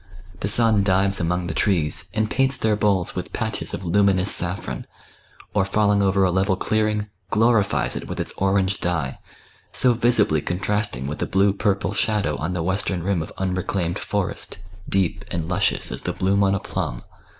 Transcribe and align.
The 0.39 0.47
sun 0.47 0.81
dives 0.81 1.19
among 1.19 1.47
Ihe 1.47 1.53
trees, 1.55 2.09
and 2.15 2.27
paints 2.27 2.57
their 2.57 2.75
boles 2.75 3.15
with 3.15 3.31
patches 3.33 3.71
of 3.75 3.85
luminous 3.85 4.31
saflFron, 4.31 4.85
or 5.53 5.63
falling 5.63 6.01
over 6.01 6.23
a 6.23 6.31
level 6.31 6.55
clearing, 6.55 7.05
glorifies 7.29 7.95
it 7.95 8.07
with 8.07 8.19
its 8.19 8.33
orange 8.37 8.79
dye, 8.81 9.19
so 9.71 9.93
visibly 9.93 10.41
contrasting 10.41 11.05
with 11.05 11.19
the 11.19 11.27
blue 11.27 11.53
purple 11.53 11.93
shadow 11.93 12.35
on 12.37 12.53
the 12.53 12.63
western 12.63 13.03
rim 13.03 13.21
of 13.21 13.31
unreclaimed 13.37 13.99
forest, 13.99 14.57
deep 14.89 15.23
and 15.29 15.47
luscious 15.47 15.91
as 15.91 16.01
the 16.01 16.13
bloom 16.13 16.43
on 16.43 16.55
a 16.55 16.59
plum. 16.59 17.03